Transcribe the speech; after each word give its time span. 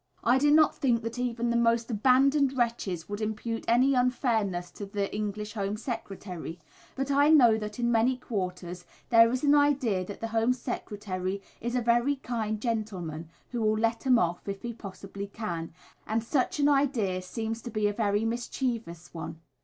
I 0.23 0.39
do 0.39 0.49
not 0.49 0.75
think 0.75 1.03
that 1.03 1.19
even 1.19 1.51
the 1.51 1.55
most 1.55 1.91
abandoned 1.91 2.57
wretches 2.57 3.07
would 3.07 3.21
impute 3.21 3.63
any 3.67 3.93
unfairness 3.93 4.71
to 4.71 4.87
the 4.87 5.13
English 5.15 5.53
Home 5.53 5.77
Secretary, 5.77 6.57
but 6.95 7.11
I 7.11 7.29
know 7.29 7.55
that 7.59 7.77
in 7.77 7.91
many 7.91 8.17
quarters 8.17 8.83
there 9.09 9.31
is 9.31 9.43
an 9.43 9.53
idea 9.53 10.03
that 10.05 10.19
the 10.19 10.29
Home 10.29 10.53
Secretary 10.53 11.39
is 11.61 11.75
"a 11.75 11.81
very 11.83 12.15
kind 12.15 12.59
gentleman," 12.59 13.29
who 13.51 13.61
will 13.61 13.77
"let 13.77 14.07
'em 14.07 14.17
off" 14.17 14.47
if 14.49 14.63
he 14.63 14.73
possibly 14.73 15.27
can, 15.27 15.71
and 16.07 16.23
such 16.23 16.59
an 16.59 16.67
idea 16.67 17.21
seems 17.21 17.61
to 17.61 17.69
be 17.69 17.87
a 17.87 17.93
very 17.93 18.25
mischievous 18.25 19.13
one. 19.13 19.39